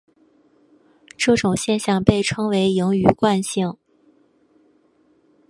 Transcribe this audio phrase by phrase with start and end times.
[1.15, 3.77] 这种现象被称为盈余惯性。